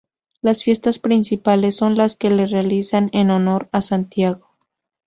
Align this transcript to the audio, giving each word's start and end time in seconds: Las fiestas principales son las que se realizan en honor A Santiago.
Las 0.41 0.63
fiestas 0.63 0.97
principales 0.97 1.75
son 1.75 1.93
las 1.95 2.15
que 2.15 2.29
se 2.29 2.47
realizan 2.47 3.11
en 3.13 3.29
honor 3.29 3.69
A 3.71 3.81
Santiago. 3.81 4.49